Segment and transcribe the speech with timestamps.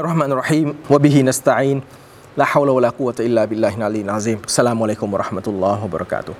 [0.00, 1.78] الله الرحمن الرحيم وبه نستعين
[2.40, 6.34] لا حول ولا قوة إلا بالله العلي العظيم السلام عليكم ورحمة الله وبركاته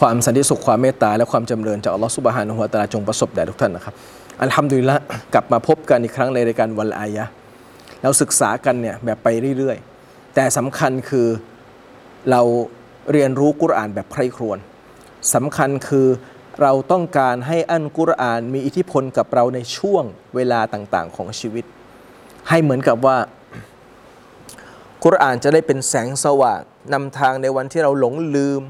[0.00, 3.94] ความสันติสุขความเมตตาและความจำเริญจากอัลลอฮฺสุบฮานะฮุวาตาลาจงประสบแด่ทุกท่านนะครับ
[4.42, 4.96] อัลฮัมดุลิละ
[5.34, 7.24] กลับมาพบกันอีกครั้งในรายการวันอายะ
[8.02, 11.28] เราศึกษากันเนี่ยแบบไปเรื่อยๆ แต่สำคัญคือ
[12.30, 12.42] เรา
[13.12, 14.58] เรียนรู้กุรอานแบบใคร่ครวญ
[15.34, 16.06] สำคัญคือ
[16.60, 20.04] เราต้องการให้อันกุรอานมีอิทธิพลกับเราในช่วง
[20.34, 21.66] เวลาต่างๆ ของชีวิต
[22.48, 23.16] ให้เหมือนกับว่า
[25.04, 26.60] กุรอานจะได้เป็นแสงสว่าง
[26.92, 28.62] นำทางในวันที่เราหลงลืม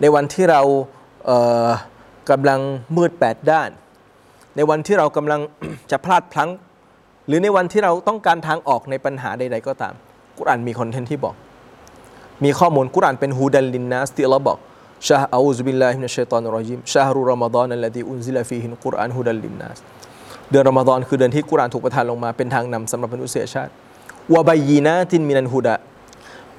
[0.00, 0.62] ในวันที่เรา
[1.26, 2.60] เกำลัง
[2.96, 3.70] มืดแปดด้าน
[4.56, 5.40] ในวันที่เรากำลัง
[5.90, 6.50] จะพลาดพลั้ง
[7.26, 9.94] หรือในวันที่เราต้องการทางออกในปัญหาใด ๆ ก็ตาม
[10.38, 11.34] กุรอานมี content ที่บอก
[12.44, 14.58] มีข้อมูลกุรอานเป็นهدى للناس ที่อัลบอก
[15.08, 19.78] أعوذ بالله من الشيطان الرجيم شهر رمضان الذي أنزل فيه القرآن هدى للناس
[20.50, 23.72] เดือนรอมฎอนคือเดือนที่กุรานถูกประทานลงมาเป็นทางนำสำหรับมนุษยชาติ
[24.34, 25.74] วะบายีนาตินมินันฮูดะ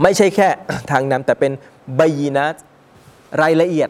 [0.01, 0.47] ไม่ใช่แค่
[0.91, 1.51] ทางนำแต่เป็น
[1.99, 2.45] บายีนา
[3.41, 3.89] รายละเอียด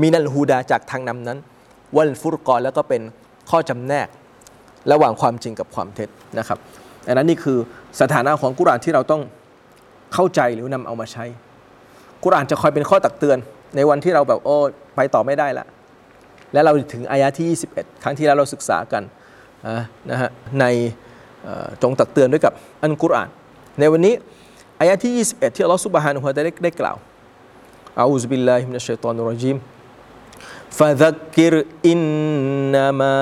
[0.00, 1.38] มีนัลฮูดาจากทางนำนั้น
[1.96, 3.02] วัลฟุรกอนแล้วก็เป็น
[3.50, 4.08] ข้อจำแนก
[4.92, 6.58] ระหว่างความจริงกับความเท็จนะครับ
[7.06, 7.58] อันนั้นนี่คือ
[8.00, 9.22] สถานะของกุรานที่เราต้อง
[10.14, 11.24] เข้าใจหรือนำเอามาใช้
[12.24, 13.38] กุรานจะคอยเป็นข้อตักเตือน
[13.76, 14.56] ในวันที่เราแบบโอ้
[14.96, 15.66] ไปต่อไม่ได้ละ
[16.53, 19.03] และเราถึงอายะที่ 21 ครั้งที่แล้วเราศึกษากัน
[19.65, 19.75] อ่า
[20.09, 20.29] นะฮะ
[20.59, 20.65] ใน
[21.43, 23.29] เอ่อจงตักเตือนด้วยกับอันกุรอาน
[23.79, 24.13] ในวันนี้
[24.79, 26.97] อายะที่ 21 ที่อัลลอฮฺซุบฮานะฮูวะตะอาลาได้ได้กล่าว
[27.99, 29.57] อาอูซบิลลาฮิมินัชชัยฏอนิรรจีม
[30.77, 31.53] فذكر
[31.91, 33.15] إنما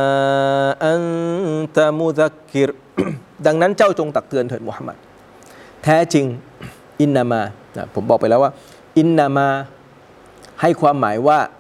[0.94, 2.70] أنت مذكر
[3.46, 4.98] ดังนั้นเจ้าจงตักเตือนเถิดมุฮัมมัด
[5.84, 6.26] แท้จริง
[7.02, 7.42] อินนามา
[7.78, 8.52] นะผมบอกไปแล้วว่า
[9.00, 9.48] อินนามา
[10.62, 11.59] ให้ความหมายว่าเ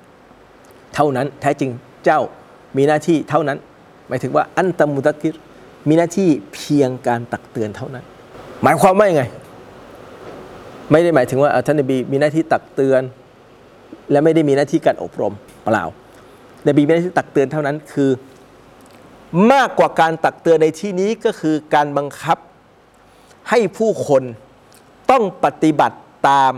[1.00, 1.70] ท่านั้น แท้จริง
[2.04, 2.20] เจ้า
[2.76, 3.58] มีหน้าที่เท่านั้น
[4.08, 5.34] หมายถึงว่าอันตมุตักกิร
[5.88, 8.04] มีหน้าที่เพียงการตักเตือนเท่านั้น
[8.62, 9.24] หมายความว่ายังไง
[10.90, 13.02] ไม่ได้หมายถึงว่าท่านนบีมีหน้าที่ตักเตือน
[14.10, 15.34] และไม่ได้มีหน้าที่การอบรม
[15.64, 15.84] เปล่า
[16.68, 18.10] นบีมีหน้าที่ตักเตือนเท่านั้นคือ
[19.52, 22.38] มากกว่าการตักเตือนในที่นี้ก็คือการบังคับ
[23.50, 24.22] ให้ผู้คน
[25.10, 25.96] ต้องปฏิบัติ
[26.28, 26.52] ตาม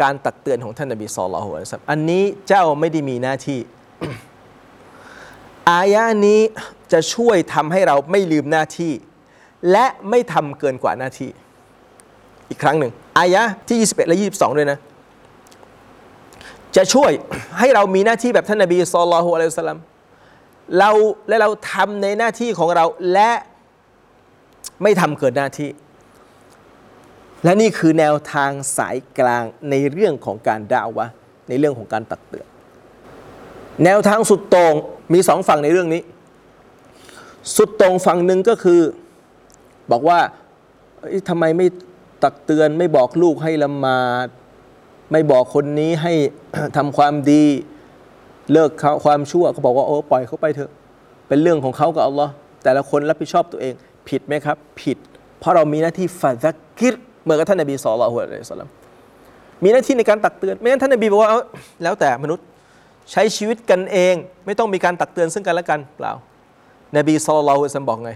[0.00, 3.60] การตักเตือนของท่านนบีสุลต่านละสัมอันนี้เจ้าไม่ได้มีหน้าที่
[5.70, 6.40] อายะนี้
[6.92, 8.92] จะช่วยทำให้เราไม่ลืมหน้าที่
[9.70, 11.30] และไม่ทำเกินกว่าหน้าที่
[12.48, 14.78] อีกครั้งหนึ่ง อายะที่ 21 และ 22 ด้วยนะ
[16.76, 17.10] จะช่วย
[17.58, 19.80] ให้เรามีหน้าที่แบบท่านนบีสุลต่านละฮ์สัลลัม
[20.78, 20.90] เรา
[21.28, 23.30] และเราทำในหน้าที่ของเราและ
[24.82, 25.70] ไม่ทำเกินหน้าที่
[27.44, 31.06] และนี่คือแนวทางสายกลางในเรื่องของการด่าวะ
[31.48, 32.46] ในเรื่องของการตักเตือน
[33.84, 34.74] แนวทางสุดต่ง
[35.12, 36.02] มีสองฝั่งในเรื่องนี้
[37.56, 38.80] สุดต่งฝั่งหนึ่งก็คือ
[39.90, 40.18] บอกว่า
[41.28, 41.66] ทำไมไม่
[42.24, 44.28] ตักเตือนไม่บอกลูกให้ละหมาด
[45.12, 46.12] ไม่บอกคนนี้ให้
[46.76, 47.44] ทำความดี
[48.52, 48.70] เลิก
[49.04, 50.70] ความชั่วเขาบอกว่าโอ้ปล่อยเขาไปเถอะ
[51.28, 52.32] เป็นเรื่องของเขากับอัลลอฮ์
[52.62, 53.74] แต่ละคนรับผิดชอบตัวเอง
[54.08, 54.98] ผิดไหมครับ ผิด
[55.38, 56.94] เพราะเรามีหน้าที่ฟาซักกิร
[57.26, 58.68] เมื่อกับท่านนบีสุลต่านละสัลลัม
[59.64, 61.38] มีหน้าที่ในการตักเตือนไม่งั้นท่านนบีบอกว่าเอา
[61.82, 62.44] แล้วแต่มนุษย์
[63.12, 64.14] ใช้ชีวิตกันเอง
[64.46, 66.12] ไม่ต้องมีการตักเตือนซึ่งกันและกันเปล่า
[66.96, 68.12] นบีสุลต่านละสัลลัมบอกไง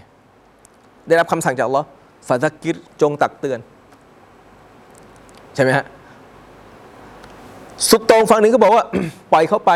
[1.09, 1.87] ได้รับคำสั่งจากอัลลอฮ์
[2.29, 3.59] ฟาซักกิรจงตักเตือน
[5.55, 5.85] ใช่ไหมฮะ
[7.89, 8.85] สุดตรงฝั่งหนึ่งก็บอกว่า
[9.33, 9.73] ปล่อยเขาไป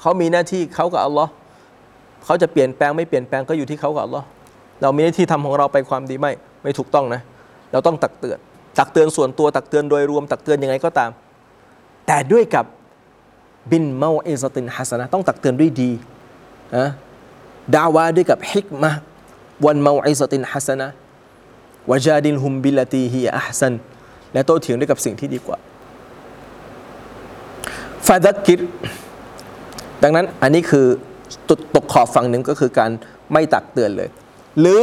[0.00, 1.30] เขามีหน้าที่เขากับอัลลอฮ์
[2.24, 4.26] เขาจะเปลี่ยนแปลงไม่เปลี่ยนแปลงก็อยู่ที่เขากับอัลลอฮ์
[4.82, 6.32] เรามีหน้าที่ทำของเราไปความดีไม่
[6.62, 7.20] ไม่ถูกต้องนะ
[7.72, 8.38] เราต้องตักเตือน
[8.78, 11.10] ตักเตือนส่วนตัวตักเตือนโดยรวมตักเตือนยังไงก็ตาม
[12.06, 12.64] แต่ด้วยกับ
[13.70, 15.90] บินเมาเอซตินฮัสนะต้องตักเตือนด้วยดี
[16.76, 16.88] นะ
[17.74, 18.92] ดาวาด้วยกับฮิกมะ
[19.64, 20.88] วันเมาเอซตินฮัสนะ
[21.90, 23.74] وجادلهم بالتي هي أحسن
[24.32, 25.58] และโต้เถียงด้วยกับสิ่งที่ดีกว่า
[28.06, 28.60] فذكر
[30.02, 30.86] ดังนั้นอันนี้คือ
[31.48, 32.90] ตตกขอบฝั่งหนึ่งก็คือการ
[33.32, 34.08] ไม่ตักเตือนเลย
[34.60, 34.82] หรือ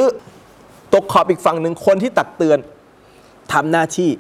[0.94, 2.57] ตกขอบอีกฝั่งหนึ่งคนที่ตักเตือน
[3.54, 4.12] ทำหน้าที่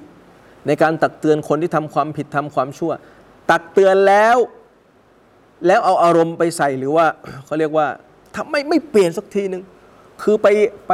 [0.67, 2.91] ในการตักเตือนคนที่ทำความผิดทำความชั่ว
[3.51, 4.37] ตักเตือนแล้ว
[5.67, 7.05] แล้วเอาอารมณ์ไปใส่หรือว่า
[7.45, 7.87] เขาเรียกว่า
[8.35, 9.63] ทำไม่ไม่เปลี่ยนสักทีหนึ่ง
[10.21, 10.47] คือไป
[10.87, 10.93] ไป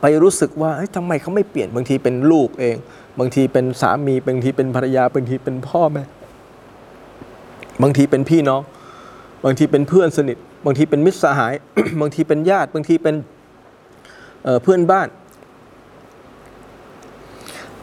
[0.00, 2.76] ไปรู้สึกว่าเฮ้ยทำไมเขาไม่เปลี่ยนบางทีเป็นลูกเอง
[3.18, 6.04] บางทีเป็นสามีบางทีเป็นภรรยาบางทีเป็นพ่อแม่
[7.82, 8.62] บางทีเป็นพี่น้อง
[9.44, 11.54] บางทีเป็นเพื่อนสนิท บางทีเป็นมิตรสหาย
[12.00, 13.14] บางทีเป็นญาติ บางทีเป็น
[14.44, 15.08] เเพื่อนบ้าน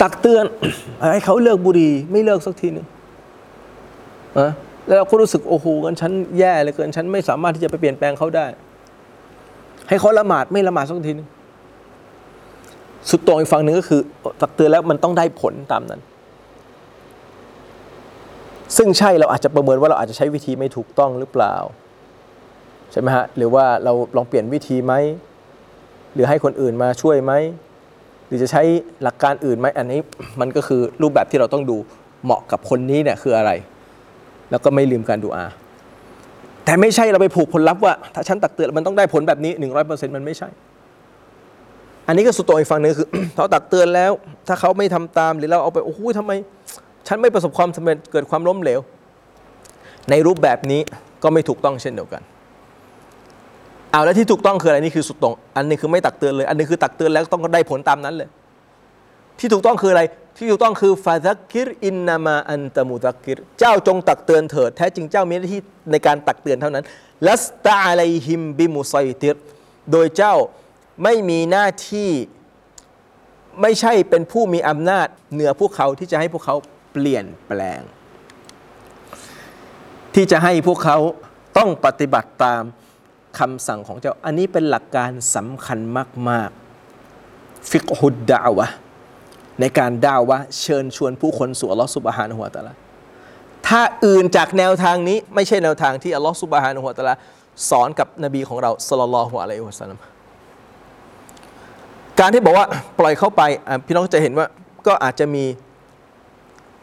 [0.01, 0.45] ตักเตือน
[1.13, 2.86] ให้เขาเลิกบุหรี่ไม่เลิกสักทีหนึ่ง
[4.38, 4.50] อะ
[4.88, 8.45] แล้วเราก็รู้สึกโอ้โหกันฉันแย่เหลยเกินฉันไม่สามารถที่จะไปเปลี่ยนแปลงเขาได้
[9.89, 11.30] ให้เขาละหมาดไม่ละหมาดสักทีนึง
[13.09, 14.01] สุดโตรงอีกฝั่งหนึ่งก็คือ
[14.42, 16.01] ตักเตือนแล้วมันต้องได้ผลตามนั้น
[18.77, 21.56] ซึ่งใช่เราอาจจะประเมินว่าเราอาจจะใช้วิธีไม่ถูกต้องหรือเปล่า
[22.92, 24.94] ใช่ไหมฮะ หรือว่าเราลองเปลี่ยนวิธีไหม
[26.13, 27.33] หรือให้คนอื่นมาช่วยไหม
[28.27, 28.62] หรือจะใช้
[29.04, 30.00] หลักการอื่นไหมอันนี้
[30.39, 31.77] มันก็คือรูปแบบที่เราต้องดู
[32.24, 33.51] เหมาะกับคนนี้เนี่ยคืออะไร
[34.51, 35.45] แล้วก็ไม่ลืมการดูอา
[36.66, 40.50] แต่ไม่ใช่เราไปผูกผลลัพธ์ว่า ถ้าฉันตักเตือนมันต้องได้ผลแบบนี้หนึ่งร้อยเปอร์เซ็นต์มันไม่ใช่
[42.07, 44.12] อันนี้ก็สุดโต่งอีกฝั่งหนึงคือเขาตักเตือนแล้ว
[44.48, 46.31] ถ้าเขาไม่ทำตามหรือเราเอาไปโอ้โหทำไม
[47.07, 48.80] ฉันไม่ประสบความสำเร็จเกิดความล้มเหลว
[50.10, 50.81] ในรูปแบบนี้
[51.24, 52.21] ก็ไม่ถูกต้องเช่นเดียวกัน
[53.95, 58.30] เอาแล้วที่ถูกต้องคืออะไรนี่คือสุดตรง อันนี้คือไม่ตักเตือนเลย อันนี้คือตักเตือนแล้วต้องได้ผลตามนั้นเลย
[59.39, 60.01] ที่ถูกต้องคืออะไร
[60.38, 65.62] ที่ถูกต้องคือฟาซักกิรอินนามาอันตะมุตักกิรเจ้าจงตักเตือนเถิดแท้จริงเจ้ามีหน้าที่
[65.92, 66.83] ในการตักเตือนเท่านั้น
[67.27, 69.36] ลัสตาอะไลฮิมบิมุไซติร
[69.92, 70.36] โดยเจ้า
[71.03, 72.09] ไม่มีหน้าที่
[73.62, 76.56] ไม่ใช่เป็นผู้มีอำนาจเหนือพวกเขาที่จะให้พวกเขา
[76.92, 77.81] เปลี่ยนแปลง
[80.15, 80.97] ที่จะให้พวกเขา
[81.57, 82.63] ต้องปฏิบัติตาม
[83.40, 85.80] คำสั่งของเจ้า อันนี้เป็นหลักการสำคัญ
[86.30, 86.50] มาก
[87.10, 88.68] ๆ ฟิกฮุดดาวะ
[89.60, 92.74] ในการด่าวะเชิญชวนผู้คนสู่อัลลอฮฺสุบฮานะฮุวาตะลา
[93.68, 97.16] ถ้าอื่นจากแนวทางนี้ไม่ใช่แนวทางที่อัลลอฮฺสุบฮานะฮุวาตะลา
[97.70, 99.98] สอนกับนบีของเราสลลัลลอฮุอะลัยฮิวะสัลลัม
[102.20, 102.66] การที่บอกว่า
[103.00, 103.42] ปล่อยเข้าไป
[103.86, 104.48] พี่น้องจะเห็นว่า
[104.88, 105.44] ก็อาจจะมี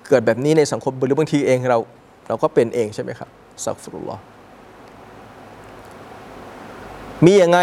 [0.09, 1.79] เกิดแบบนี้ในสังคมหรือบางทีเองเรา
[2.29, 3.29] เราก็เป็นเองใช่ไหมครับ
[3.65, 4.23] สักฟุรุลลอฮ์
[7.27, 7.59] มียังไง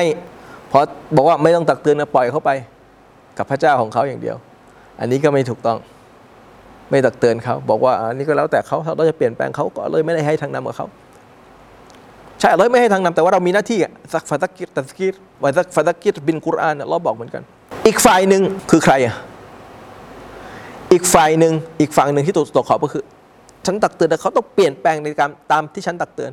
[0.71, 0.79] พอ
[1.15, 2.51] บอกว่าไม่ต้องตักเตือนนะปล่อยเขาไป
[3.37, 4.35] กับพระเจ้าของเขาอย่างเดียว
[4.99, 5.77] อันนี้ก็ไม่ถูกต้อง
[6.89, 10.87] ไม่ตักเตือนเขาบอกว่าอันนี้ก็แล้วแต่เขาเราจะเปลี่ยนแปลงเขาก็เลยไม่ได้ให้ทางนำกับเขา
[12.39, 13.79] ใช่เลยไม่ให้ทางนำแต่ว่าเรามีหน้าที่
[14.13, 15.13] สักฟาตักิรตัสกิร
[15.43, 17.43] วะสักฟาตักิรบินกุรอานเราบอกเหมือนกัน
[17.87, 18.41] อีกฝ่ายหนึ่ง
[18.71, 19.15] คือใครอะ
[20.93, 23.03] อีกฝ่ายหนึ่งอีกฝั่งหนึ่งที่ถูกตกขอบก็คือ
[23.65, 26.31] ฉันตักเตือนแต่เขาต้องเปลี่ยนแปลงในการตามที่ฉันตักเตือน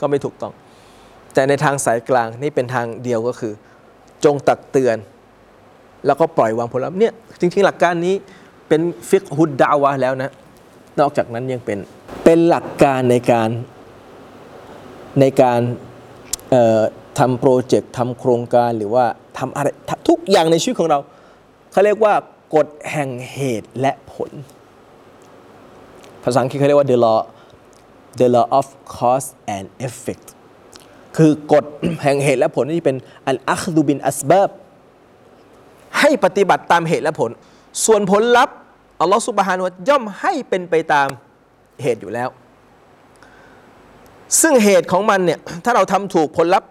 [0.00, 0.52] ก็ไม่ถูกต้อง
[1.34, 3.52] แต่ในทางสายกลางนี่เป็นทางเดียวก็คือ
[4.24, 4.96] จงตักเตือน
[6.06, 8.14] แล้วก็ปล่อยวางผลลัพธ์เนี่ยจริงๆ หลักการนี้
[8.68, 10.30] เป็นฟิกฮุดดาวะแล้วนะ
[11.00, 11.78] นอกจากนั้นยังเป็น
[12.24, 13.50] เป็นหลักการในการ
[15.20, 15.60] ในการ
[17.18, 19.04] ทำโปรเจกต์ทำโครงการหรือว่า
[19.38, 19.68] ทำอะไร
[20.08, 20.98] ทุกอย่างในชีวิตของเรา
[21.72, 22.14] เขาเรียกว่า
[22.54, 24.30] กฎแห่งเหตุและผล
[26.24, 27.20] ภาษาอังกฤษเขาเรียกว่า the law
[28.20, 30.26] the law of cause and effect
[31.16, 31.64] คือกฎ
[32.02, 32.96] แห่งเหตุและผลที่เป็น
[33.26, 34.50] อันอัคดูบินอัสบับ
[35.98, 37.30] ให้ปฏิบัติตามเหตุและผล
[37.84, 38.56] ส่วนผลลัพธ์
[39.00, 41.08] อัลลอฮฺสุบฮานุวะย่อมให้เป็นไปตาม
[41.82, 42.28] เหตุอยู่แล้ว
[44.40, 46.68] ซึ่งเหตุของมันเนี่ยถ้าเราทำถูกผลลัพธ์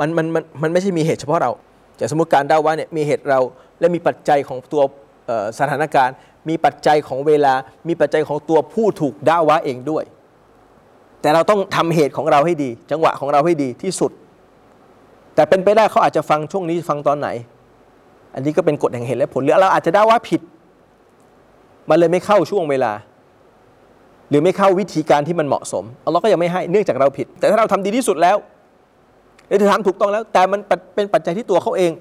[0.00, 1.50] มันมันมันมันไม่ใช่มีเหตุเฉพาะเรา
[1.96, 3.40] อย่สมมติการดาวะเนี่ยมีเหตุเรา
[3.80, 4.82] และมีปัจจัยของตัว
[5.58, 6.14] สถานการณ์
[6.48, 7.54] มีปัจจัยของเวลา
[7.88, 10.04] มีปัจจัยของตัวผู้ถูกดาวะเองด้วย
[11.20, 14.10] แต่เราต้องทำเหตุของเราให้ดี จังหวะของเราให้ดีที่สุด
[15.34, 17.28] แต่เป็นไปได้เขาอาจจะฟังช่วงนี้ฟังตอนไหน
[18.34, 20.40] อันนี้ก็เป็นกฎแห่งเหตุและผลหรือเราอาจจะได้ว่าผิด
[21.88, 22.92] มันเลยไม่เข้าช่วงเวลา
[24.30, 28.36] หรือไม่เข้าวิธีการที่มันเหมาะสมอัลลอฮ์ก็ยังไม่ให้เนื่องจากเราผิด แต่ถ้าเราทำดีที่สุดแล้ว
[29.46, 30.60] หรือทำถูกต้องแล้ว แต่มัน
[30.94, 31.92] เป็นปัจจัยที่ตัวเขาเอง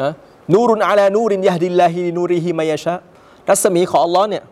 [0.00, 0.12] นะ
[0.52, 2.94] นูรุนอาลานูรินยาดิลลาฮินูริฮิมายาชะ
[3.48, 4.42] รัศมีของอัลลอฮ์เนี่ย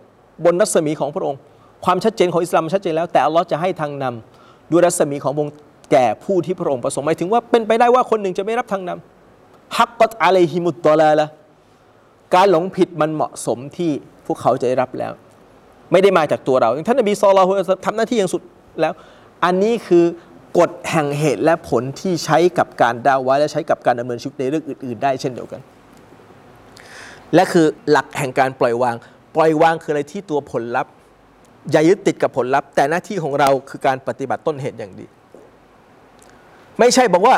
[0.44, 1.40] บนรัศมีของพระองค์
[1.84, 5.54] ความชัดเจนของอิสลามชัดเจนแล้วแต่อัลลอฮ์จะให้ทางนำด้วยรัศมีขององค์
[5.92, 11.26] แก่ผู้ที่พระองค์ประสงค์หมายถึงว่าเป็นไปได้ว่าคนหนึ่งจะไม่รับทางนำฮักกัตอะลัยฮิมุตตอลาละ
[12.34, 13.90] การหลงผิดมันเหมาะสมที่
[14.26, 15.12] พวกเขาจะได้รับแล้ว
[15.92, 18.42] ไม่ได้มาจากตัวเราท่านนบีซอลลาฮุอฮิวะซัลลัมทำหน้าที่อย่างสุด
[18.80, 18.92] แล้ว
[19.44, 20.04] อันนี้คือ
[20.58, 25.60] กฎแห่งเหตุและผลที่ใช้กับการดาวะและใช้กับการดำเนินชีวิตในเรื่องอื่น ๆ ได้เช่นเดียวกัน
[27.34, 28.94] และคือหลักแห่งการปล่อยวาง
[29.36, 30.92] ปล่อยวางคืออะไรที่ตัวผลลัพธ์
[31.73, 35.06] อย่ายึดติดกับผลลัพธ์ แต่หน้าที่ของเราคือการปฏิบัติต้นเหตุอย่างดี
[36.78, 37.35] ไม่ใช่บอกว่า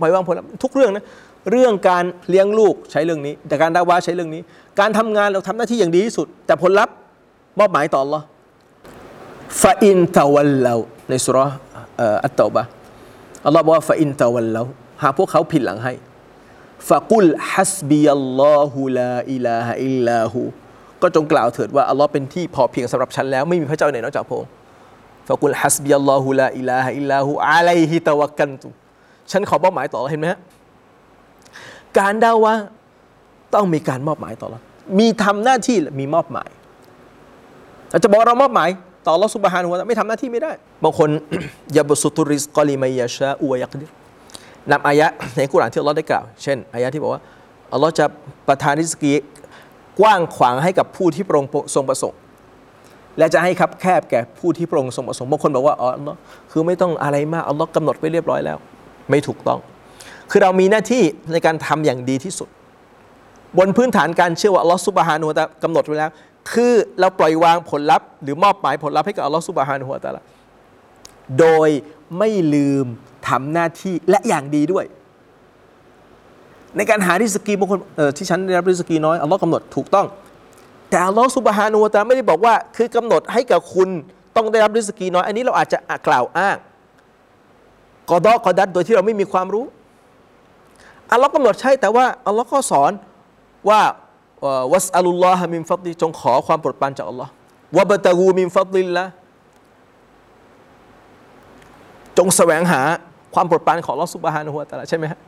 [0.00, 1.04] ปล่อยวางผลลัพธ์ทุกเรื่องนะ
[1.50, 4.42] เรื่องการเลี้ยงลูกใช้เรื่องนี้ แต่การดาวะใช้เรื่องนี้
[4.80, 6.94] การทำงานเราทำหน้าที่อย่างดีที่สุด แต่ผลลัพธ์
[7.58, 8.22] มอบหมายต่อ Allah
[9.62, 10.74] ฟาอินตะวัลเลา
[11.08, 11.38] ในสุร
[12.24, 12.62] อัตตอบะ
[13.46, 14.62] อัลลอฮ์บอกว่าฟาอินตะวัลเลา
[15.02, 15.92] หากพวกเขาผิดหลังให้
[16.88, 20.40] ฟะกุลฮัสบียัลลอฮุลาอิลาฮะอิลลาหู
[21.02, 24.50] ก็จงกล่าวเถิดว่าอัลลอฮ์เป็นที่พอเพียงสำหรับฉันแล้วไม่มีพระเจ้าไหนนอกจากพระองค์
[25.28, 28.68] فقل حسبي الله لا إله إلا هو عليه توكلت
[29.30, 30.40] ฉันขอมอบหมายต่อเห็นไหมฮะ
[31.98, 32.54] การดาวะ
[33.54, 34.60] ต้องมีการมอบหมายต่อ Allah
[34.98, 36.48] มีทำหน้าที่และมีมอบหมาย
[37.90, 38.68] เราจะบอกเรามอบหมาย
[39.06, 40.52] ต่อละสุบฮานุวะไม่ทำหน้าที่ไม่ได้
[40.84, 41.10] บางคน
[41.76, 43.90] ยาบสุตุริสกอลิมัยยาชาอวยักดิร
[44.70, 45.06] นำอายะ
[45.36, 47.22] ในกุรอานที่อัลลอฮ์ได้กล่าว เช่นอายะที่บอกว่า
[47.72, 48.04] อัลลอฮ์จะ
[48.48, 49.12] ประทานริสกี
[50.00, 52.18] กว้างขวางให้กับผู้ที่พระองค์ทรงประสงค์
[53.18, 56.16] และจะให้คับแคบแก่ผู้ที่พระองค์ทรงประสงค์บางคนบอกว่าอ๋ออัลลอฮ์
[56.50, 58.58] คือไม่ต้องอะไรมากอัลลอฮ์กำหนดไว้เรียบร้อยแล้ว
[59.10, 59.58] ไม่ถูกต้อง
[60.30, 62.48] คือเรามีหน้าที่ในการทำอย่างดีที่สุด
[63.58, 66.10] บนพื้นฐานการเชื่อว่าอัลลอฮ์ซุบฮานุวะตะกำหนดไว้แล้ว
[66.52, 70.22] คือเราปล่อยวางผลลัพธ์หรือมอบหมายผลลัพธ์ให้กับอัลลอฮ์ซุบฮานุวะตะลา
[71.38, 71.70] โดย
[72.18, 72.86] ไม่ลืม
[73.28, 74.84] ทำหน้าที่และอย่างดีด้วย
[76.76, 80.06] ในการหาริสกีบางคนเออที่ฉันได้รับริสกีน้อยอัลลอฮ์กำหนดถูกต้อง
[80.90, 83.88] แต่อัลลอฮ์ซุบฮานุวะตาไม่ได้บอกว่า คือกำหนดให้กับคุณ
[84.36, 86.56] ต้องได้รับริสกีน้อย อันนี้เราอาจจะกล่าวอ้าง
[88.10, 89.64] กอดอกอดัดโดยที่เราไม่มีความรู้
[91.12, 92.92] อัลลอฮ์กำหนดใช่แต่ว่าอัลลอฮ์ก็สอน
[93.68, 93.80] ว่า
[94.72, 97.30] วัสอัลลอฮ์มินฟัดลิจงขอความโปรดปรานจากอัลลอฮ์
[97.76, 99.04] วะบะตะกูมินฟัดลิลละ
[102.18, 102.80] จงแสวงหา
[103.34, 105.18] ความโปรดปรานของอัลลอฮ์ซุบฮานะฮูวะตะอาลาใช่ไหมฮะ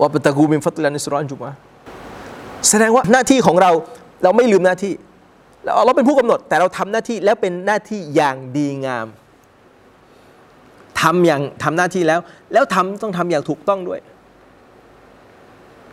[0.00, 1.50] วะบะตะกูมินฟัดลิลละในสุรานจุมะ
[2.68, 3.70] แสดงว่าหน้าที่ของเรา
[4.22, 4.92] เราไม่ลืมหน้าที่
[5.64, 9.06] แล้วอัลลอฮ์เป็นผู้กำหนด แต่เราทำหน้าที่แล้วเป็นหน้าที่อย่างดีงาม
[11.00, 12.20] ทำอย่างทำหน้าที่แล้ว
[12.52, 14.00] แล้วทำต้องทำอย่างถูกต้องด้วย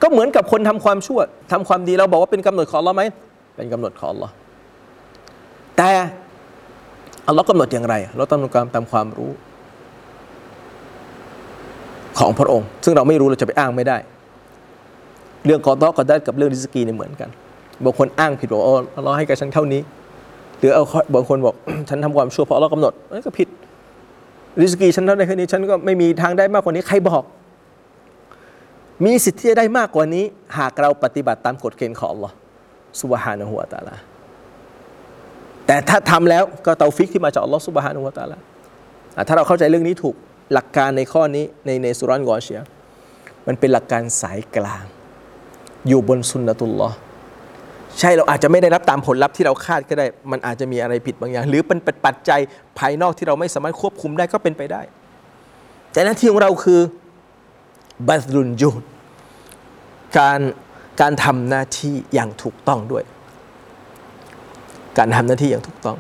[0.02, 1.20] ก็เหมือนกับคนทำความชั่ว
[1.52, 3.04] ทำความดีเราบอกว่าเป็นกำหนดของอัลลอฮ์ไหม
[3.56, 4.34] เป็นกำหนดของอัลลอฮ์
[5.78, 5.92] แต่
[7.28, 9.32] อัลลอฮ์กำหนดอย่างไร เราต้องการตามความรู้
[12.20, 13.98] ของพระองค์ ซึ่งเราไม่รู้เราจะไปอ้างไม่ได้
[15.46, 17.30] เรื่องกอฎอกอดัรกับเรื่องริสกีเนี่ยเหมือนกัน
[17.84, 19.82] บางคนอ้างผิดบอกว่าอัลลอฮ์ให้กับฉันเท่านี้
[20.60, 20.84] หรือเอา
[21.16, 21.56] บางคนบอก
[21.90, 23.48] ฉันทำความชั่วเพราะอัลลอฮ์กำหนดนั่นก็ผิด
[24.62, 27.24] ริสกีฉันเท่าไหร่แค่นี้ฉันก็ไม่มีทางได้มากกว่านี้ใครบอก
[29.06, 30.26] มีสิทธิ์ที่จะได้มากกว่านี้
[30.58, 32.32] หากเราปฏิบัติตามกฎเกณฑ์ของ Allah
[33.02, 33.96] สุบฮานะฮูวตาลา
[35.66, 38.38] แต่ถ้าทำแล้วก็เตาฟิกที่มาจาก Allah สุบฮานะฮูวตาลา
[39.16, 40.16] อะถ้าเราเข้าใจเรื่องนี้ถูก
[40.54, 42.62] หลักการในข้อนี้ในในสุรานกอเชีย
[43.48, 44.86] มันเป็นหลักการสายกลาง
[45.88, 46.90] อยู่บนสุนนะตุลลอ
[48.00, 52.40] ใช่เราอาจจะไม่ได้รับตามผลลัพธ์ที่เราคาดก็ได้ มันอาจจะมีอะไรผิดบางอย่าง หรือเป็นปัจจัย
[52.80, 54.82] ภายนอกที่เราไม่สามารถควบคุมได้ก็เป็นไปได้
[55.92, 56.80] แต่หน้าที่ของเราคือ
[58.08, 58.84] บัสรุนยูด
[60.18, 60.40] การ
[61.02, 63.04] การทำหน้าที่อย่างถูกต้องด้วย
[64.98, 65.98] การทำหน้าที่อย่างถูกต้อง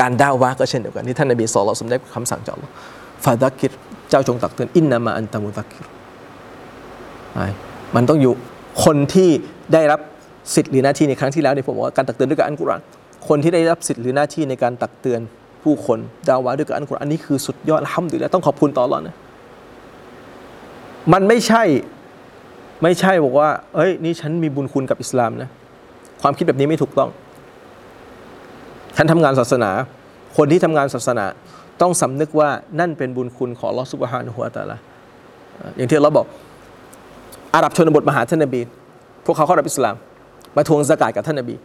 [0.00, 2.74] การด่าวะก็เช่นเดียวกันที่ท่านนบีสอนเราสมได้คำสั่งจากอัลลอฮ์
[3.24, 3.72] ฟาดักิร
[4.10, 5.84] เจ้าจงตักเตือนอินนามาอันตะมุตักิร
[7.94, 8.32] มันต้องอยู่
[8.84, 9.30] คนที่
[9.72, 10.00] ได้รับ
[10.54, 12.80] สิทธิ์หรือหน้าที่ในครั้งที่แล้วเนี่ยผมบอกว่าการตักเตือนด้วยกับอันกุรอาน
[13.28, 15.20] คนที่ได้รับสิทธิ์หรือหน้าที่ในการตักเตือน
[15.62, 19.14] ผู้คนดาวะด้วยกับอันกุรอานนี้คือสุดยอดห้ามดุลิลละต้องขอบคุณต่ออัลลอฮ์นะ
[21.12, 21.62] มันไม่ใช่
[22.82, 25.48] ไม่ใช่บอกว่าเอ้ยนี่ฉันมีบุญคุณกับอิสลามนะ
[26.22, 27.08] ความคิดแบบนี้ไม่ถูกต้อง
[28.96, 29.70] ฉันทำงานศาสนา
[30.36, 31.24] คนที่ทำงานศาสนา
[31.80, 32.48] ต้องสำนึกว่า
[32.80, 34.76] นั่นเป็นบุญคุณของลอสุบฮานุฮุวตาละ
[35.76, 36.26] อย่างที่เราบอก
[37.54, 38.60] อาหรับชนบทมาหาท่านนบี
[39.24, 39.94] พวกเขาเข้ารับอิสลาม
[40.56, 41.56] มาทวงสกาดกับท่านนบี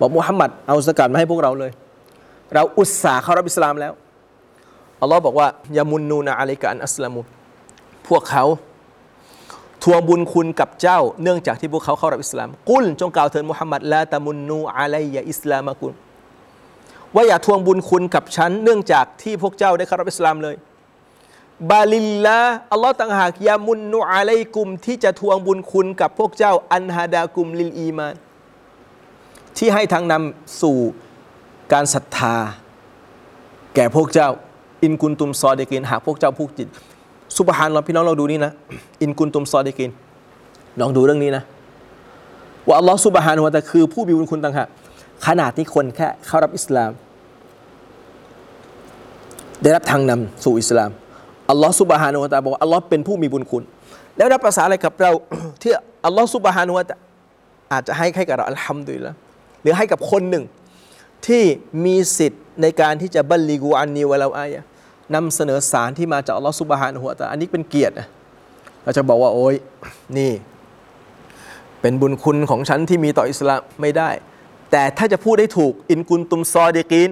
[0.00, 1.70] บอกมุฮัมมัดเอาสกาดมาให้พวกเราเลย
[2.54, 3.92] เราอุตส่าห์เข้ารับอิสลามแล้ว
[5.00, 7.20] อัลลอฮ์บอกว่ายามุนนูนะอะลัยกะอันอัสลามุ
[8.08, 8.44] พวกเขา
[9.84, 15.92] ทวงบุญคุณกับเจ้า เนื่องจากที่พวกเขาเข้ารับอิสลาม กุลจงกล่าวเถิดมุฮัมมัดลาตะมุนนูอะลัยยะอิสลามะกุล
[17.14, 20.56] ว่าอย่าทวงบุญคุณกับฉันเนื่องจากที่พวกเจ้าได้เข้ารับอิสลามเลย
[21.70, 22.38] บาลิลละ
[22.72, 28.14] อัลลอฮ์ต่างหากยามุนนูอะลัยกุม ที่จะทวงบุญคุณกับพวกเจ้า อันฮาดากุมลิลอีมาน
[29.56, 30.76] ที่ให้ทางนำสู่
[31.72, 32.36] การศรัทธา
[33.74, 34.28] แก่พวกเจ้า
[34.82, 36.68] อินกุนตุมซอเดกินหากพวกเจ้าพูดจริง
[37.38, 38.52] สุบฮานเราพี่น้องเราดูนี่นะ
[39.02, 39.90] อินกุนตุมซอเดกิน
[40.80, 41.42] ลองดูเรื่องนี้นะ
[42.68, 44.68] ว่าอัลลอฮ์สุบฮานวะแต่คือผู้มีบุญคุณต่างหาก
[45.26, 46.90] ขนาดที่คนแค่เข้ารับอิสลาม
[49.62, 50.90] ได้รับทางนำสู่อิสลาม
[51.50, 53.62] อัลลอฮ์สุบฮานุวะตาบอกว่าอัลลอฮ์เป็นผู้มีบุญคุณ
[54.16, 55.10] แล้วรับภาษาอะไรกับเรา
[55.62, 55.72] ที่
[56.06, 56.96] อัลลอฮ์สุบฮานุวะตะ
[57.72, 59.12] อาจจะให้ให้กับเราอัลฮัมดุลิละ
[59.62, 60.44] หรือให้กับคนหนึ่ง
[61.26, 61.42] ที่
[61.84, 64.62] มีสิทธิ์ในการที่จะบัลลีกูอันนีวะเราอายะ
[65.14, 68.06] นำเสนอสารที่มาจากอัลลอฮ์สุบฮานะฮูวะตาลาอันนี้เป็นเกียรตินะ
[68.84, 69.54] เราจะบอกว่าโอ้ย
[70.18, 70.32] นี่
[71.80, 74.10] เป็นบุญคุณของฉันที่มีต่ออิสลามไม่ได้
[74.76, 77.10] แต่ถ้าจะพูดให้ถูกอินกุนตุมซอเดกีน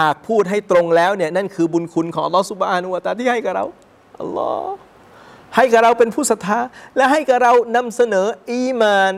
[0.00, 3.64] หากพูดให้ตรงแล้วเนี่ยนั่นคือบุญคุณของอัลลอฮ์สุบานะฮูวตะอาลาที่ให้กับเรา
[4.20, 4.72] อัลลอฮ์
[5.56, 6.58] ให้กับเราเป็นผู้ศรัทธา
[6.96, 9.12] และให้กับเรานำเสนออีมาน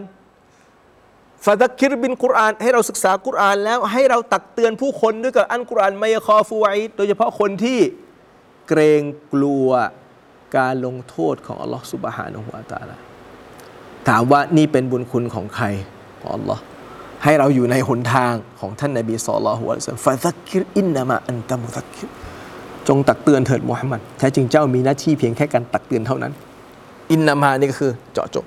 [1.44, 7.78] ฟาดักคิรบินกุรอาน ให้เราศึกษากุรอานแล้วให้เราตักเตือนผู้คนด้วยกับอันกุรอานไมยคอฟูไอโดยเฉพาะคนที่
[8.68, 9.68] เกรงกลัว
[10.56, 12.96] การลงโทษของอัลลอฮฺسبحانه وتعالى
[14.08, 15.66] ถามว่านี่เป็นบุญคุณของใคร
[16.20, 16.62] ของอัลลอฮ์
[17.24, 22.08] ให้เราอยู่ในหนทางของท่านนบีصلى الله عليه وسلم فذكر إنما أنت مذكر
[22.88, 26.32] จงตักเตือนเถิดมุฮัมหมัดแท้จริงเจ้ามีหน้าที่เพียงแค่การตักเตือนเท่านั้น
[27.12, 28.46] إنما นี่ก็คือเจาะจง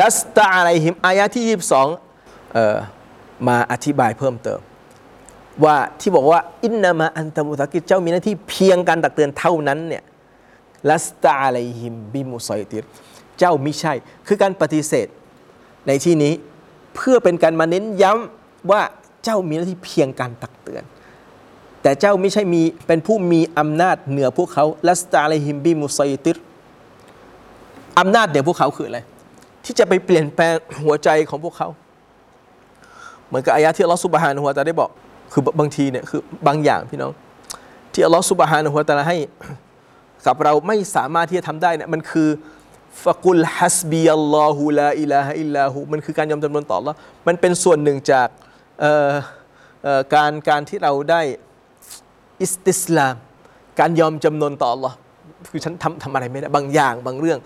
[0.00, 2.76] لست عليهم อายะที่ 22เอ่อ
[3.48, 4.60] มาอธิบายเพิ่มเติม
[5.64, 10.02] ว่าที่บอกว่าอินนามาอันตะมุตะกิจเจ้ามีหน้าที่เพียงการตักเตือนเท่านั้นเนี่ย
[10.90, 12.84] ลัสตาอะไรหิมบิมุซอยติร
[13.38, 13.92] เจ้ามิใช่
[14.26, 15.06] คือการปฏิเสธ
[15.86, 16.32] ในที่นี้
[16.94, 18.82] เพื่อเป็นการมาเน้นย้ำว่า
[19.24, 20.84] เจ้ามีหน้าที่เพียงการตักเตือน
[21.82, 26.36] แต่เจ้าไม่ใช่มีเป็นผู้มีอำนาจเหนือพวกเขาลัสตาอะไรหิมบิมุซอยติร
[27.98, 28.98] อำนาจเหนือพวกเขาคืออะไร
[29.64, 31.68] ที่จะไปเปลี่ยนแปลงหัวใจของพวกเขา
[33.26, 34.90] เหมือนกับอายะที่อัลลอฮฺสุบฮานะฮูวตะอาได้บอก
[35.32, 37.12] คือบางทีเนี่ยคือบางอย่างพี่น้อง
[37.92, 39.16] ที่อัลลอฮฺสุบฮานะฮูวตะอาให้
[40.26, 42.28] กับเราไม่สามารถที่จะทำได้เนี่ยมันคือ
[43.04, 46.94] ฟะกุลฮัสบีอัลลอฮุลาอิลาฮะอิลลาหูมันคือการยอมจำนนต่อ Allah
[47.26, 48.28] มันเป็นส่วนหนึ่งจาก
[50.14, 51.20] การการที่เราได้
[52.42, 53.14] อิสติสลาม
[53.80, 54.92] การยอมจำนนต่อ Allah
[55.50, 57.38] คือฉันทำทำอะไรไม่ได้บางอย่างบางเรื่อง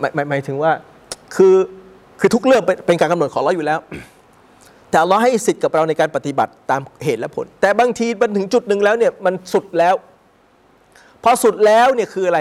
[0.00, 0.72] หมายหมายถึงว่า
[1.36, 1.56] คือ
[2.20, 3.78] คือทุกเรื่องเป็นเป็นการกำหนดของเราอยู่แล้ว
[4.90, 9.94] แต่เราให้สิทธิ์กับเราในการปฏิบัติตามเหตุและผล แต่บางทีมันถึงจุดหนึ่งแล้วเนี่ยมันสุดแล้ว
[11.22, 12.40] พอสุดแล้วเนี่ยคืออะไร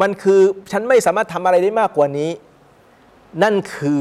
[0.00, 0.40] มันคือ
[0.72, 2.30] ฉันไม่สามารถทำอะไรได้มากกว่านี้
[3.42, 4.00] นั่นคือ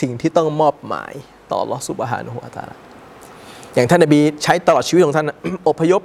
[0.00, 1.12] สิ่งที่ต้องมอบหมาย
[1.50, 2.76] ต่อลอสุบฮานุฮุวตาลา
[3.74, 5.26] อย่างท่านนบีใช้ตลอดชีวิตของท่าน
[5.68, 6.02] อพยพ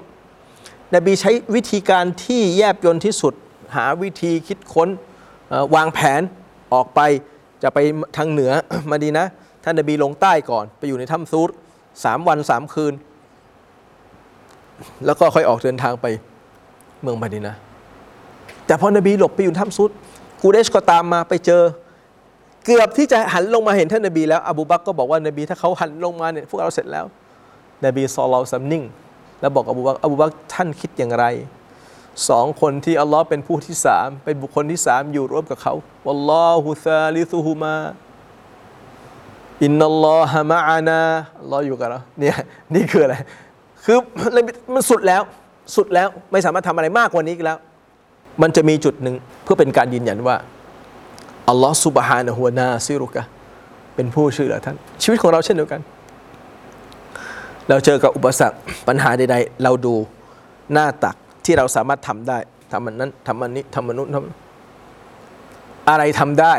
[0.96, 3.34] นบีใช้วิธีการที่แยบยลที่สุด
[3.76, 4.90] หาวิธีคิดค้น
[5.76, 6.22] วางแผน
[6.74, 7.00] ออกไป
[7.64, 7.80] จะไป
[8.18, 8.52] ทางเหนือ
[8.92, 9.26] มาดีนะ
[9.64, 11.50] ท่านนบีลงใต้ก่อน ไปอยู่ในถ้ำซูร
[12.04, 12.94] สามวันสามคืน
[15.06, 16.06] แล้วก็ค่อยออกเดินทางไป
[17.02, 17.56] เมืองมาดีนะ
[18.70, 19.92] แต่พอนบีหลบไปอยู่ถ้ำซูร
[20.42, 21.62] กูเดชก็ตามมาไปเจอ
[22.66, 27.06] เกือบที่จะหันลงมาเห็นท่านนบีแล้วอบูบักก็บอกว่านบีถ้าเขาหันลงมาเนี่ยพวกเราเสร็จแล้ว
[27.86, 28.84] นบีซอลาสัมนิ่ง
[29.42, 31.26] แล้วบอกอบูบักอบูบักท่านคิดอย่างไร
[32.30, 35.74] สองคนที่อัลลอฮ์เป็นผู้ที่สามเป็นบุคคลที่สามอยู่ร่วมกับเขา
[36.06, 37.76] วัลลอฮุซาลิซุฮุมา
[39.64, 41.02] อินนัลลอฮะมะอานา
[41.40, 42.36] อัลลอฮ์อยู่กับเราเนี่ย
[42.76, 43.16] นี่คืออะไร
[43.86, 43.98] คือ
[44.74, 45.22] มันสุดแล้ว
[45.76, 47.60] สุดแล้วไม่สามารถทำอะไรมากกว่านี้อีกแล้ว
[48.42, 50.36] มันจะมีจุดหนึ่งเพื่อเป็นการยืนยันว่า
[51.50, 53.24] อัลลอฮ์ซุบฮานะฮูวนาซิรุกะ
[53.96, 55.82] เป็นผู้ช่วยเหลือท่าน ชีวิตของเราเช่นเดียวกัน
[57.70, 59.96] เราเจอกับอุปสรรคปัญหาใดๆ เราดู
[60.74, 62.38] หน้าตักที่เราสามารถทำได้
[62.72, 66.54] ทำมันนั้นทำมันนี้ทำมนนู้นทำอะไรทำได้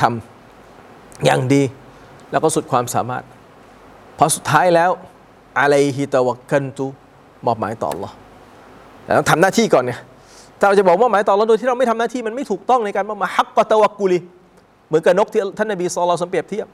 [0.00, 1.62] ทำอย่างดี
[2.30, 3.24] แล้วก็สุดความสามารถ
[4.18, 4.90] พอสุดท้ายแล้ว
[5.60, 6.86] อะไรฮิตะวักกันตุ
[7.46, 8.12] มอบหมายต่อ Allah
[9.02, 10.00] แต่ต้องทำหน้าที่ก่อนเนี่ย
[10.58, 14.18] ถ้าเราจะบอกมอบหมายต่อ Allah โดยที่เราไม่ทำหน้าที่มันไม่ถูกต้องในการมอบหมาฮักกอตะวักกุลี
[14.88, 16.66] เหมือนกับนกที่ท่านนบีصلى الله عليه وسلم เปรียบเทียบ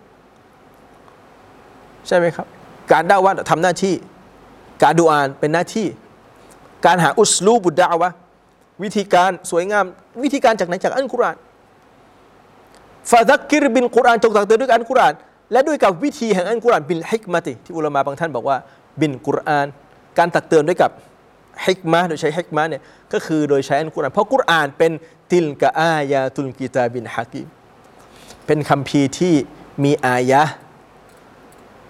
[2.07, 2.47] ใช่ไหมครับ
[2.93, 3.95] การด่าว่าทำหน้าที่
[4.83, 5.87] การดุอาอ์เป็นหน้าที่
[6.87, 8.11] การหาأسلوب الدعوة
[8.83, 9.85] วิธีการสวยงาม
[10.23, 11.37] วิธีการจากไหนจากอัลกุราน
[13.11, 15.15] فذكر بالقرآن จงตักเตือนด้วยอัลกุราน
[15.53, 18.57] และด้วยกับวิธีแห่งอัลกุรานبالحكمة ที่อุลามะบางท่านบอกว่า
[19.01, 19.67] بالقرآن
[20.19, 20.91] การตักเตือนด้วยกับ
[21.67, 24.93] ฮิกมะโดยใช้ฮิกมะเนี่ยก็คือโดยใช้อัลกุรอานเพราะกุรอานเป็น
[25.31, 27.49] ติลกะอายาตุลกิตาบินฮะกีม
[28.47, 29.35] เป็นคำพีที่
[29.85, 30.43] มีอายะ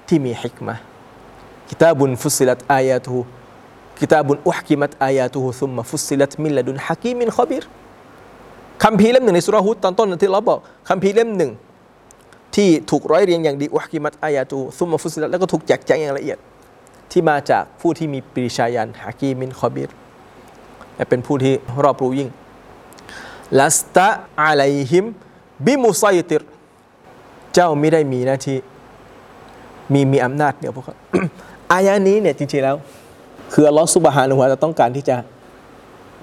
[0.09, 0.75] ที่มีฮิกมะ
[1.69, 3.17] กิตาบุนฟุสิลัตอายาตู
[3.99, 7.65] กิตาบุนอุฮกิมัตอายาตุฮุซุมมะฟุสิลัตมินละดุนฮะกีมินขบิร
[8.85, 11.51] คำพีเล่มหนึ่งในสุราฮุดตอนต้นที่เราบอกคำพีเล่มหนึ่ง
[12.55, 16.39] ที่ถูกร้อยเรียงอย่างดีอุฮกิมัตอายาตุซุมมะฟุสิลัตแล้วก็ถูกแจกแจงอย่างละเอียด
[17.11, 19.91] ที่มาจากผู้ที่มีปรีชายันฮะกีมินขบิร
[20.97, 22.29] และเป็นผู้ที่รอบรู้ยิ่ง
[23.61, 24.09] ลัสตะ
[24.43, 25.05] อะลัยฮิม
[25.67, 26.43] บิมุไซติร
[27.55, 28.59] เจ้าไม่ได้มีหน้าที่
[29.93, 30.97] มีมีอำนาจเหนือพวกเขา
[31.73, 32.77] อายะนี้เนี่ยจริงๆแล้ว
[33.53, 35.17] คืออัลลอฮฺสุบฮานุฮะจะต้องการที่จะ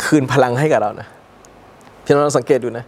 [0.06, 1.08] คืนพลังให้กับเรานะ
[2.04, 2.86] พี่น้องสังเกตดูนะ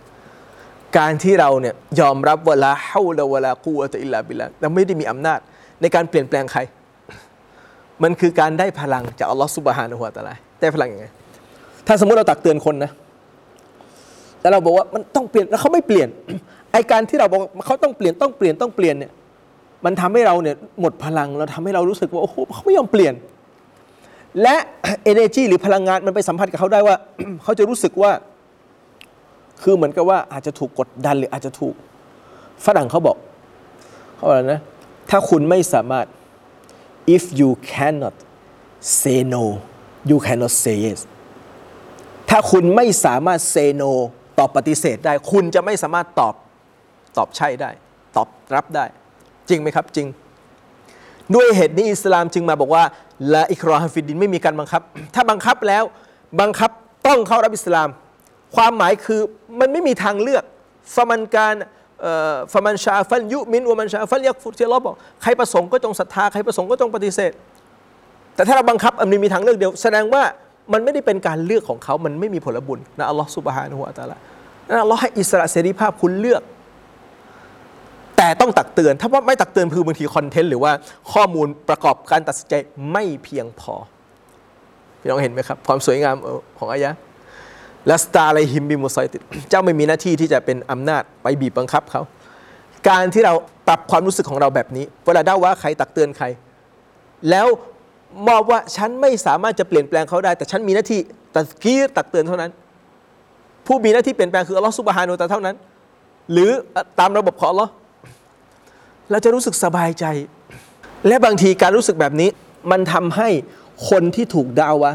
[0.97, 5.39] การที่เราเนี่ยยอมรับเว่าละฮาวลาวลากูวะตอิลลาบิลละแต่ไม่ได้มีอำนาจ
[5.81, 6.59] ในการเปลี่ยนแปลงใคร
[8.03, 11.05] มันคือการได้พลังจากอัลลอฮฺสุบฮานุฮะตะลาได้พลังยังไง
[11.87, 12.91] ถ้าสมมติเราตักเตือนคนนะ
[14.41, 16.09] แล้วเราบอกว่ามันต้องเปลี่ยนแล้วเขาไม่เปลี่ยน
[16.71, 19.11] ไอการที่เราบอกเขาต้องเปลี่ยนต้องเปลี่ยนต้องเปลี่ยนเนี่ย
[19.85, 23.13] มันทำให้เราเนี่ยหมดพลังเราทำให้เรารู้สึกว่าโอ้โหเขาไม่ยอมเปลี่ยน
[24.41, 24.55] และ
[25.11, 26.95] energy หรือพลังงานมันไปสัมผัสกับเขาได้ว่า
[27.43, 28.11] เขาจะรู้สึกว่า
[29.63, 31.75] คือเหมือนกับว่าอาจจะถูกกดดันหรืออาจจะถูก
[32.65, 33.17] ฝรั่งเขาบอก
[34.15, 34.61] เขาบอกนะ
[35.09, 36.05] ถ้าคุณไม่สามารถ
[37.15, 38.15] if you cannot
[39.01, 39.43] say no
[40.09, 40.99] you cannot say yes
[42.29, 43.91] ถ้าคุณไม่สามารถ say no
[44.39, 46.35] ตอบปฏิเสธได้ คุณจะไม่สามารถตอบ
[47.17, 47.71] ตอบใช่ได้
[48.15, 48.85] ตอบรับได้
[49.49, 50.07] จริงไหมครับจริง
[51.35, 52.83] ด้วยเหตุนี้อิสลามจึงมาบอกว่า
[53.33, 54.81] ละอิครอฮฟิดดินไม่มีการบังคับ
[55.15, 55.83] ถ้าบังคับแล้ว
[56.41, 56.71] บังคับ
[57.07, 57.89] ต้องเข้ารับอิสลาม
[58.55, 59.21] ความหมายคือ
[59.59, 60.43] มันไม่มีทางเลือก
[60.95, 61.55] ฟมันการ
[62.53, 67.31] ฟามันชาฟันยุมินวมันชาฟันยักฟุตที่เราบอกใครประสงค์ก็จงศรัทธาใครประสงค์ก็จงปฏิเสธ
[68.35, 70.23] แต่ถ้าเราบังคับมันมีทางเลือกเดียว แสดงว่า
[70.73, 74.17] มันไม่ได้เป็นการเลือกของเขา มันไม่มีผลบุญนะอัลลอฮฺสุบฮานะฮูวะตาลา
[74.69, 76.41] นะอัลลอฮ์ให้อิสระเสรีภาพคุณเลือก
[78.17, 80.71] แต่ต้องตักเตือน ถ้าว่าไม่ตักเตือนคือบางทีคอนเทนต์หรือว่า
[81.13, 82.53] ข้อมูลประกอบการตัดสินใจ
[82.91, 83.73] ไม่เพียงพอ
[84.99, 86.15] พี่น้องเห็นไหมครับ ความสวยงาม
[86.59, 86.91] ของอายะ
[87.87, 89.17] และสตาร์ไลฮิมบิมุไซติ
[89.49, 92.01] เจ้าไม่มีหน้าที่ที่จะเป็นอำนาจไปบีบบังคับเขา
[92.89, 93.33] การที่เรา
[93.67, 96.25] ปรับความรู้สึกของเราแบบนี้ เวลาได้ว่าใครตักเตือนใคร
[97.29, 97.47] แล้ว
[98.27, 100.99] มอบว่าฉันไม่สามารถจะเปลี่ยนแปลงเขาได้ แต่ฉันมีหน้าที่
[101.35, 102.51] ตักกีรตักเตือนเท่านั้น
[103.65, 105.55] ผู้มีหน้าที่เปลี่ยนแปลงคืออัลลอฮฺสุบฮานุตะเท่านั้น
[106.31, 106.51] หรือ
[106.99, 107.71] ตามระบบของอัลลอฮ์
[109.11, 110.05] เราจะรู้สึกสบายใจ
[111.07, 112.29] และบางทีการรู้สึกแบบนี้
[112.71, 113.29] มันทำให้
[113.89, 114.93] คนที่ถูกดาวะ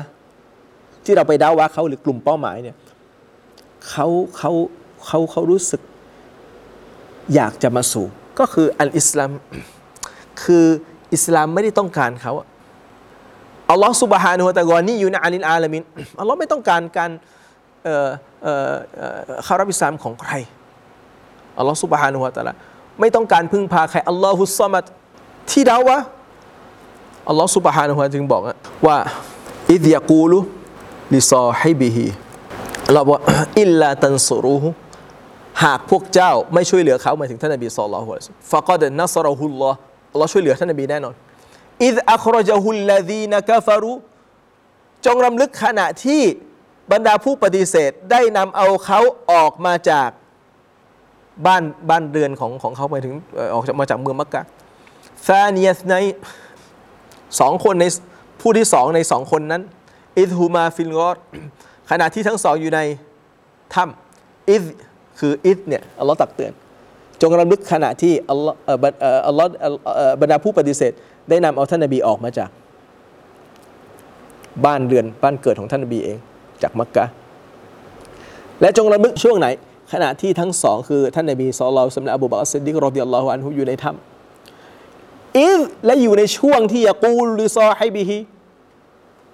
[1.08, 2.76] ที่เราไปด่าวะเขาหรือกลุ่มเป้าหมายเนี่ย
[3.88, 4.50] เขาเขา
[5.06, 5.80] เขาเขารู้สึก
[7.34, 8.06] อยากจะมาสู่
[8.38, 9.30] ก็คืออัลอิสลาม
[10.42, 10.66] คือ
[11.14, 12.32] อิสลามไม่ได้ต้องการเขา
[13.70, 15.82] อัลลอฮฺสุบฮานุฮะตะกอนี่อยู่ในอาลินอาลามิน
[16.20, 17.10] อัลลอฮ์ไม่ต้องการการ
[19.44, 20.32] เข้ารับอิสลามของใคร
[21.58, 22.54] อัลลอฮฺسبحانه وتعالى
[23.00, 24.84] ไม่ต้องการพึ่งพาใครالله الصمد
[25.50, 25.96] ที่ดาวะ
[27.28, 28.42] อัลลอฮฺسبحانه จึงบอก
[28.86, 28.98] ว่า
[29.72, 32.06] إذ يقول لصاحبه
[32.92, 33.18] เราบอก
[33.60, 34.68] إلا تنصروه
[35.64, 39.78] หากพวกเจ้าไม่ช่วยเหลือเขาหมายถึงท่านนบีصلى الله عليه وسلم فقد نصره الله
[40.12, 41.14] อัลลอฮ์ช่วยเหลือท่านนบีแน่นอน
[41.84, 43.92] إذ أخرجه الذين كفروا
[45.06, 46.22] จงรำลึกขณะที่
[46.92, 49.00] บรรดาผู้ปฏิเสธได้นำเอาเขา
[49.32, 50.10] ออกมาจาก
[51.46, 53.14] บ้านบ้านเรือนของของเขาไปถึง
[53.54, 54.42] ออกจากมาจากเมืองมักกะ
[55.26, 55.94] ثاني اثنين
[57.40, 57.84] สองคนใน
[58.40, 59.62] ผู้ที่สองในสองคนนั้น
[60.18, 61.18] إذ هما في الغار
[61.90, 62.80] ขณะที่ทั้งสองอยู่ใน
[63.74, 64.64] ถ้ำإذ
[65.18, 66.52] คือ إذ เนี่ยอัลลอฮ์ตักเตือน
[67.22, 68.56] จงรำลึกขณะที่อัลลอฮ์
[69.26, 69.48] อัลลอฮ์
[70.20, 70.92] บรรดาผู้ปฏิเสธ
[71.28, 72.50] ได้นำเอาท่านนบีออกมาจาก
[74.64, 76.18] บ้านเรือนบ้านเกิดของท่านนบีเอง
[76.62, 77.04] จากมักกะ
[78.60, 79.46] และจงรำลึกช่วงไหน
[79.92, 88.18] ขณะที่ทั้งสองคือท่านนบีصلى الله عليه وسلم อบูบักรซิดดิก رضي الله عنه อยู่ในถ้ำ إذ และอยู่ในช่วงที่يقول لصاحبه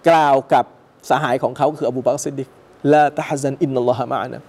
[0.09, 0.65] กล่าวกับ
[1.11, 2.49] สหายของเขาคืออบูบักรซิดดิก
[2.93, 4.41] لا تحزن إن الله معنا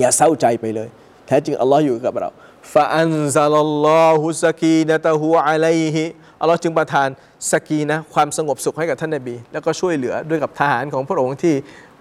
[0.00, 0.88] อย่าเศร้าใจไปเลย
[1.26, 2.30] แท้จริงอัลลอฮ์อยู่กับเรา
[2.74, 3.54] فأنزل
[3.86, 6.04] الله سكينته عليه
[6.40, 7.08] อัลลอฮ์จึงประทาน
[7.52, 11.54] สกีนะความสงบสุขให้กับท่านนบี แล้วก็ช่วยเหลือด้วยกับทหารของพระองค์ที่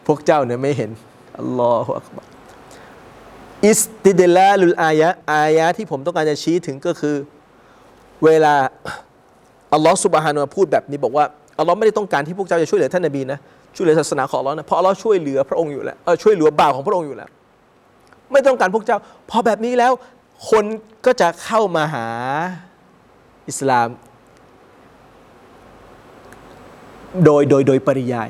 [0.07, 0.91] พวกเจ้าเนี่ยไม่เห็น
[1.39, 2.25] อัลลอฮฺอักบาร
[3.67, 7.15] อิสติดลาลุลอายะอายะที่ผมต้องการจะชี้ถึงก็คือ
[8.25, 8.55] เวลา
[9.73, 11.25] อัลลอฮฺสุบฮานุพูดแบบนี้บอกว่า
[11.59, 13.39] อัลลอฮ์ไม่ได้ต้องการที่พวกเจ้าจะช่วยเหลือท่านนบีนะ
[13.75, 17.29] ช่วยเหลือศาสนาของอัลลอฮ์นะเพราะอัลลอฮ์ช่วยเหลือพระองค์อยู่แล้วช่วยเหลือบ่าวของพระองค์อยู่แล้ว
[18.31, 18.97] ไม่ต้องการพวกเจ้า
[19.29, 19.91] พอแบบนี้แล้ว
[20.49, 20.65] คน
[21.05, 22.07] ก็จะเข้ามาหา
[23.49, 23.89] อิสลาม
[27.25, 28.29] โดยโดยโดยปริยาย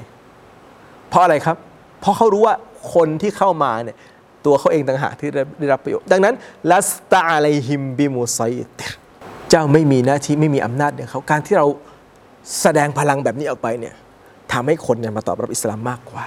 [1.09, 1.57] เพราะอะไรครับ
[2.01, 2.55] เพราะเขารู้ว่า
[2.93, 3.97] คนที่เข้ามาเนี่ย
[4.45, 6.35] ตัวเขาเองต่างหากที่ได้รับประโยชน์ ดังนั้น
[6.71, 8.39] ลัสตาอะไรฮิมบิมุไซ
[8.77, 8.91] ติร
[9.49, 11.65] เจ้าไม่มีหน้าที่ไม่มีอำนาจเนี่ยเขาการที่เรา
[12.61, 13.95] แสดงพลังแบบนี้ออกไปเนี่ย
[14.53, 16.25] ทำให้คนเนี่ยมาตอบรับอิสลามมากกว่า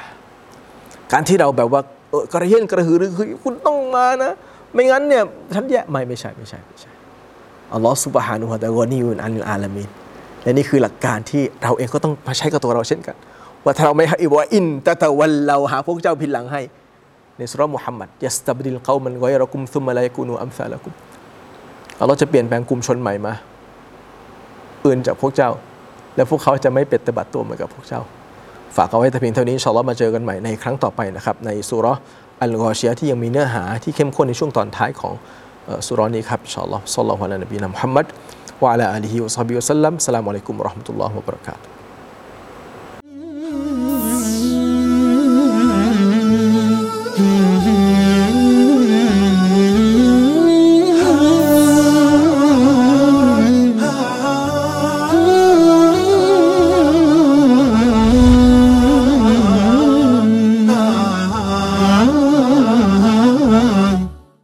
[1.13, 1.81] การที่เราแบบว่า
[2.33, 4.33] กระเฮียนกระหือรือคือคุณต้องมานะ
[4.73, 5.23] ไม่งั้นเนี่ย
[5.55, 6.91] ฉันแย่ไม่ไม่ใช่ไม่ใช่ไม่ใช่
[7.75, 9.89] อัลลอฮฺสุบฮานุฮะตะกอนียุนอัลอาลามีน
[10.43, 13.17] และนี่คือหลักการที่เราเองก็ต้องมาใช้กับตัวเราเช่นกัน
[13.65, 16.63] ว่าถ้าเราไม่ให้ว่าอินตะตะวันเราหาพวกเจ้าพินหลังให้
[17.39, 20.93] ในสุรมุฮัมมัดยัสตับดิลเกามันกอยรกุมซุมมาลายกูนูอัมซาลกุม
[22.01, 23.35] อัลลอฮ์จะเปลี่ยนแปลงกลุ่มชนใหม่มา
[24.85, 25.51] อื่นจากพวกเจ้า
[26.17, 28.03] และพวกเขาจะไม่เปฏิบัตตัวเหมือนกับพวกเจ้า
[28.77, 31.87] ฝากเอาไว้แต่เพียงเท่านี้ชอลล์มาเจอกันใหม่ในครั้งต่อไปนะครับในสุร
[32.43, 35.15] อัลกอเชียที่ยังมีเนื้อหาที่เข้มข้นในช่วงตอนท้ายของ
[35.87, 38.07] สุรนี้ครับอินชาอัลลอฮ์สัลลัลลอฮุอะลัยฮิวะซัลลัมมุฮัมมัด
[38.63, 41.74] วะอะลาอาลีฮิวะซอฮบิวะซัลลัมสลามุอะลัยกุมราะห์มุตุลลอฮ์วะบรักาตุฮ์